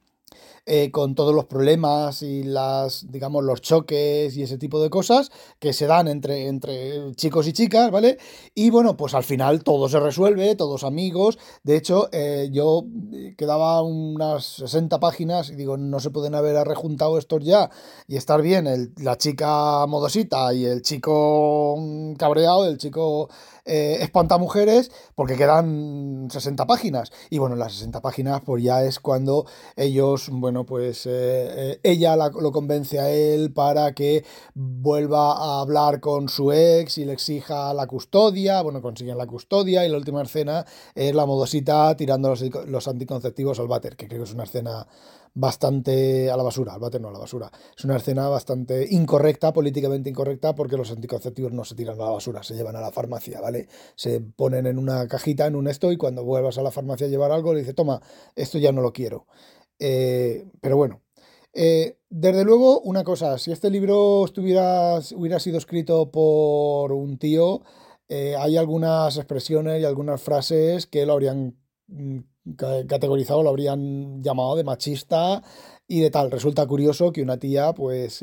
Eh, 0.67 0.91
con 0.91 1.15
todos 1.15 1.35
los 1.35 1.45
problemas 1.45 2.23
y 2.23 2.43
las, 2.43 3.13
digamos, 3.13 3.45
los 3.45 3.61
choques 3.61 4.35
y 4.35 4.45
ese 4.45 4.57
tipo 4.57 4.83
de 4.83 4.89
cosas 4.89 5.31
que 5.59 5.75
se 5.75 5.87
dan 5.87 6.09
entre, 6.09 6.47
entre 6.47 7.15
chicos 7.17 7.47
y 7.47 7.53
chicas, 7.53 7.91
¿vale? 7.91 8.17
Y 8.55 8.71
bueno, 8.71 8.97
pues 8.97 9.13
al 9.13 9.25
final 9.25 9.63
todo 9.63 9.91
se 9.91 10.01
resuelve, 10.01 10.57
todos 10.57 10.83
amigos. 10.83 11.39
De 11.65 11.77
hecho, 11.77 12.09
eh, 12.13 12.49
yo 12.51 12.87
eh, 13.13 13.35
quedaba 13.37 13.83
unas 13.83 14.43
60 14.45 15.01
páginas 15.01 15.51
y 15.51 15.55
digo, 15.55 15.77
no 15.77 16.01
se 16.01 16.09
pueden 16.09 16.35
haber 16.35 16.57
rejuntado 16.67 17.19
estos 17.19 17.45
ya 17.45 17.69
y 18.09 18.17
estar 18.17 18.41
bien 18.41 18.95
la 18.97 19.19
chica 19.19 19.85
modosita 19.87 20.55
y 20.55 20.65
el 20.65 20.81
chico 20.81 21.79
cabreado, 22.17 22.67
el 22.67 22.79
chico 22.79 23.29
eh, 23.67 23.97
espantamujeres, 24.03 24.93
porque 25.15 25.37
quedan 25.37 26.29
60 26.31 26.67
páginas. 26.67 27.11
Y 27.31 27.39
bueno, 27.39 27.57
las 27.57 27.73
60 27.73 28.03
páginas, 28.03 28.43
pues 28.45 28.63
ya 28.63 28.85
es 28.85 29.01
cuando 29.01 29.47
ellos, 29.77 30.29
bueno, 30.31 30.54
pues 30.63 31.07
eh, 31.07 31.11
eh, 31.13 31.81
ella 31.83 32.15
lo 32.15 32.53
convence 32.53 33.01
a 33.01 33.11
él 33.11 33.53
para 33.53 33.93
que 33.93 34.25
vuelva 34.55 35.33
a 35.33 35.61
hablar 35.61 35.99
con 35.99 36.29
su 36.29 36.53
ex 36.53 36.99
y 36.99 37.05
le 37.05 37.13
exija 37.13 37.75
la 37.75 37.89
custodia. 37.89 38.63
Bueno, 38.63 38.81
consiguen 38.81 39.19
la 39.19 39.27
custodia 39.27 39.85
y 39.85 39.89
la 39.89 39.97
última 39.97 40.23
escena 40.23 40.65
es 40.95 41.13
la 41.13 41.27
modosita 41.27 41.97
tirando 41.97 42.33
los, 42.67 42.89
anticonceptivos 42.89 43.59
al 43.59 43.67
váter, 43.67 43.97
que 43.97 44.07
creo 44.07 44.21
que 44.21 44.29
es 44.29 44.35
una 44.35 44.45
escena 44.45 44.87
bastante 45.35 46.31
a 46.31 46.37
la 46.37 46.45
basura, 46.45 46.75
al 46.75 46.81
bate 46.81 47.01
no 47.01 47.09
a 47.09 47.13
la 47.13 47.19
basura. 47.19 47.51
Es 47.77 47.85
una 47.85 47.97
escena 47.97 48.29
bastante 48.29 48.87
incorrecta, 48.91 49.53
políticamente 49.53 50.09
incorrecta, 50.09 50.55
porque 50.55 50.77
los 50.77 50.91
anticonceptivos 50.93 51.53
no 51.53 51.65
se 51.65 51.75
tiran 51.75 52.01
a 52.01 52.05
la 52.05 52.11
basura, 52.11 52.43
se 52.43 52.55
llevan 52.55 52.77
a 52.77 52.81
la 52.81 52.93
farmacia, 52.93 53.41
¿vale? 53.41 53.69
Se 53.97 54.21
ponen 54.21 54.67
en 54.67 54.79
una 54.79 55.09
cajita, 55.09 55.47
en 55.47 55.57
un 55.57 55.67
esto, 55.67 55.91
y 55.91 55.97
cuando 55.97 56.25
vuelvas 56.25 56.59
a 56.59 56.63
la 56.63 56.71
farmacia 56.71 57.09
a 57.09 57.11
llevar 57.11 57.33
algo, 57.33 57.53
le 57.53 57.61
dice, 57.61 57.75
toma, 57.75 58.01
esto 58.37 58.59
ya 58.59 58.71
no 58.71 58.81
lo 58.81 58.93
quiero. 58.93 59.27
Eh, 59.79 60.47
pero 60.61 60.77
bueno. 60.77 61.01
Eh, 61.53 61.99
desde 62.11 62.45
luego, 62.45 62.81
una 62.81 63.05
cosa, 63.05 63.39
si 63.39 63.53
este 63.53 63.71
libro 63.71 64.25
estuviera, 64.25 64.99
hubiera 65.15 65.39
sido 65.39 65.59
escrito 65.59 66.11
por 66.11 66.93
un 66.93 67.17
tío, 67.19 67.63
eh, 68.09 68.35
hay 68.37 68.57
algunas 68.57 69.17
expresiones 69.17 69.81
y 69.81 69.85
algunas 69.85 70.21
frases 70.21 70.87
que 70.87 71.07
lo 71.07 71.13
habrían 71.13 71.57
mm, 71.87 72.19
categorizado, 72.89 73.43
lo 73.43 73.51
habrían 73.51 74.23
llamado 74.23 74.57
de 74.57 74.65
machista 74.65 75.43
y 75.87 76.01
de 76.01 76.11
tal. 76.11 76.31
Resulta 76.31 76.67
curioso 76.67 77.13
que 77.13 77.23
una 77.23 77.39
tía 77.39 77.73
pues 77.73 78.23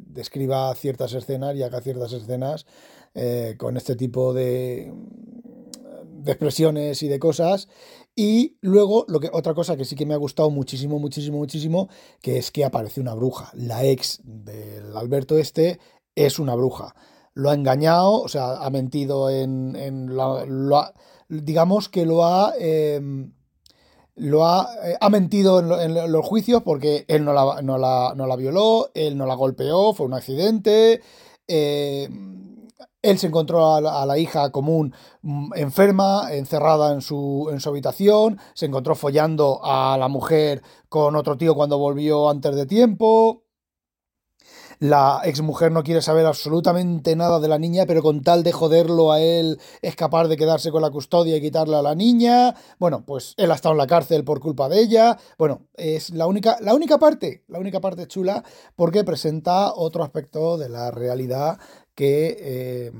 describa 0.00 0.74
ciertas 0.74 1.12
escenas 1.14 1.56
y 1.56 1.62
haga 1.62 1.80
ciertas 1.80 2.12
escenas 2.12 2.66
con 3.58 3.76
este 3.76 3.96
tipo 3.96 4.32
de, 4.32 4.92
de 6.28 6.32
expresiones 6.32 7.02
y 7.02 7.08
de 7.08 7.18
cosas. 7.18 7.68
Y 8.14 8.58
luego, 8.60 9.06
lo 9.08 9.18
que, 9.18 9.30
otra 9.32 9.54
cosa 9.54 9.76
que 9.76 9.86
sí 9.86 9.96
que 9.96 10.04
me 10.04 10.12
ha 10.12 10.18
gustado 10.18 10.50
muchísimo, 10.50 10.98
muchísimo, 10.98 11.38
muchísimo, 11.38 11.88
que 12.20 12.36
es 12.36 12.50
que 12.50 12.64
aparece 12.64 13.00
una 13.00 13.14
bruja. 13.14 13.50
La 13.54 13.82
ex 13.84 14.20
del 14.24 14.94
Alberto 14.94 15.38
este 15.38 15.80
es 16.14 16.38
una 16.38 16.54
bruja. 16.54 16.94
Lo 17.32 17.48
ha 17.48 17.54
engañado, 17.54 18.20
o 18.20 18.28
sea, 18.28 18.58
ha 18.58 18.70
mentido 18.70 19.30
en... 19.30 19.74
en 19.76 20.14
lo 20.14 20.92
digamos 21.30 21.88
que 21.88 22.04
lo 22.04 22.24
ha... 22.24 22.52
Em, 22.58 23.32
lo 24.16 24.46
ha, 24.46 24.68
eh, 24.84 24.96
ha 25.00 25.10
mentido 25.10 25.60
en, 25.80 25.94
los 26.10 26.26
juicios 26.26 26.62
porque 26.64 27.04
él 27.06 27.24
no 27.24 27.32
la, 27.32 27.62
no, 27.62 27.78
la, 27.78 28.14
no 28.16 28.26
la, 28.26 28.34
violó, 28.34 28.90
él 28.94 29.16
no 29.16 29.26
la 29.26 29.34
golpeó, 29.34 29.94
fue 29.94 30.06
un 30.06 30.14
accidente. 30.14 31.00
Eh, 31.46 32.08
él 33.02 33.18
se 33.18 33.28
encontró 33.28 33.74
a 33.74 34.06
la, 34.06 34.18
hija 34.18 34.50
común 34.50 34.94
mm, 35.22 35.52
enferma, 35.54 36.32
encerrada 36.32 36.92
en 36.92 37.00
su, 37.00 37.48
en 37.52 37.60
su 37.60 37.68
habitación, 37.68 38.38
se 38.54 38.66
encontró 38.66 38.94
follando 38.94 39.60
a 39.62 39.96
la 39.98 40.08
mujer 40.08 40.62
con 40.88 41.16
otro 41.16 41.36
tío 41.36 41.54
cuando 41.54 41.78
volvió 41.78 42.28
antes 42.28 42.54
de 42.54 42.66
tiempo. 42.66 43.44
La 44.80 45.22
exmujer 45.24 45.72
no 45.72 45.82
quiere 45.82 46.00
saber 46.02 46.24
absolutamente 46.24 47.16
nada 47.16 47.40
de 47.40 47.48
la 47.48 47.58
niña, 47.58 47.84
pero 47.84 48.00
con 48.00 48.22
tal 48.22 48.44
de 48.44 48.52
joderlo 48.52 49.10
a 49.10 49.20
él 49.20 49.58
es 49.82 49.96
capaz 49.96 50.28
de 50.28 50.36
quedarse 50.36 50.70
con 50.70 50.82
la 50.82 50.90
custodia 50.90 51.36
y 51.36 51.40
quitarle 51.40 51.74
a 51.74 51.82
la 51.82 51.96
niña. 51.96 52.54
Bueno, 52.78 53.04
pues 53.04 53.34
él 53.38 53.50
ha 53.50 53.56
estado 53.56 53.72
en 53.72 53.78
la 53.78 53.88
cárcel 53.88 54.22
por 54.22 54.38
culpa 54.38 54.68
de 54.68 54.80
ella. 54.80 55.18
Bueno, 55.36 55.62
es 55.74 56.10
la 56.10 56.28
única, 56.28 56.58
la 56.60 56.74
única 56.74 56.96
parte, 56.96 57.42
la 57.48 57.58
única 57.58 57.80
parte 57.80 58.06
chula, 58.06 58.44
porque 58.76 59.02
presenta 59.02 59.74
otro 59.74 60.04
aspecto 60.04 60.56
de 60.58 60.68
la 60.68 60.92
realidad 60.92 61.58
que 61.98 62.36
eh, 62.38 62.92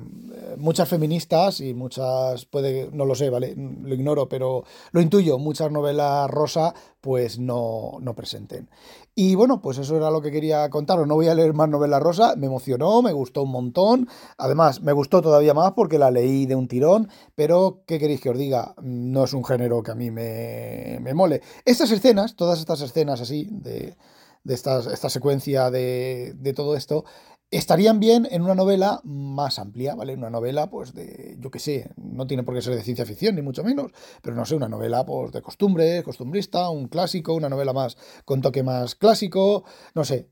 muchas 0.57 0.89
feministas 0.89 1.61
y 1.61 1.73
muchas, 1.73 2.47
puede, 2.47 2.91
no 2.93 3.05
lo 3.05 3.15
sé, 3.15 3.31
¿vale? 3.31 3.55
Lo 3.57 3.95
ignoro, 3.95 4.29
pero 4.29 4.65
lo 4.91 5.01
intuyo, 5.01 5.39
muchas 5.39 5.71
novelas 5.71 6.29
rosa 6.29 6.75
pues 7.01 7.39
no, 7.39 7.99
no 8.01 8.17
presenten. 8.17 8.69
Y 9.15 9.37
bueno, 9.37 9.63
pues 9.63 9.79
eso 9.79 9.97
era 9.97 10.11
lo 10.11 10.21
que 10.21 10.33
quería 10.33 10.69
contaros. 10.69 11.07
No 11.07 11.15
voy 11.15 11.29
a 11.29 11.37
leer 11.37 11.55
más 11.55 11.69
novelas 11.69 12.03
rosa, 12.03 12.35
me 12.35 12.47
emocionó, 12.47 13.01
me 13.01 13.13
gustó 13.13 13.45
un 13.45 13.53
montón. 13.53 14.09
Además, 14.37 14.83
me 14.83 14.93
gustó 14.93 15.23
todavía 15.23 15.55
más 15.55 15.75
porque 15.75 16.01
la 16.01 16.11
leí 16.11 16.47
de 16.47 16.57
un 16.57 16.67
tirón, 16.67 17.09
pero 17.37 17.85
¿qué 17.87 18.01
queréis 18.01 18.21
que 18.21 18.31
os 18.31 18.37
diga? 18.37 18.75
No 18.83 19.23
es 19.23 19.33
un 19.33 19.45
género 19.45 19.81
que 19.85 19.93
a 19.93 19.95
mí 19.95 20.11
me, 20.11 20.99
me 21.01 21.15
mole. 21.15 21.41
Estas 21.65 21.93
escenas, 21.93 22.35
todas 22.35 22.59
estas 22.59 22.81
escenas 22.81 23.21
así, 23.21 23.47
de, 23.49 23.95
de 24.43 24.55
esta, 24.55 24.81
esta 24.93 25.11
secuencia 25.11 25.71
de, 25.71 26.35
de 26.37 26.53
todo 26.53 26.75
esto, 26.75 27.05
estarían 27.51 27.99
bien 28.01 28.29
en 28.31 28.43
una 28.43 28.55
novela 28.55 29.01
más 29.05 29.59
amplia, 29.59 29.95
¿vale? 29.95 30.15
Una 30.15 30.31
novela, 30.31 30.69
pues, 30.69 30.93
de, 30.93 31.37
yo 31.41 31.51
qué 31.51 31.59
sé, 31.59 31.91
no 31.97 32.27
tiene 32.27 32.43
por 32.43 32.55
qué 32.55 32.63
ser 32.63 32.75
de 32.75 32.83
ciencia 32.83 33.07
ficción, 33.07 33.35
ni 33.35 33.43
mucho 33.43 33.65
menos, 33.65 33.93
pero 34.23 34.37
no 34.37 34.45
sé, 34.45 34.55
una 34.55 34.69
novela, 34.69 35.05
pues, 35.07 35.33
de 35.33 35.43
costumbre, 35.43 36.03
costumbrista, 36.03 36.69
un 36.69 36.89
clásico, 36.89 37.35
una 37.35 37.49
novela 37.49 37.73
más, 37.73 37.97
con 38.25 38.43
toque 38.43 38.63
más 38.63 38.95
clásico, 38.95 39.65
no 39.95 40.05
sé, 40.05 40.29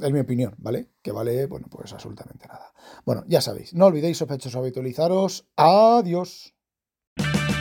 es 0.00 0.12
mi 0.12 0.20
opinión, 0.20 0.54
¿vale? 0.58 0.90
Que 1.02 1.12
vale, 1.12 1.46
bueno, 1.46 1.66
pues 1.70 1.92
absolutamente 1.92 2.46
nada. 2.46 2.72
Bueno, 3.04 3.24
ya 3.26 3.40
sabéis, 3.40 3.74
no 3.74 3.86
olvidéis, 3.86 4.18
sospechosos, 4.18 4.56
habitualizaros. 4.56 5.46
Adiós. 5.56 6.53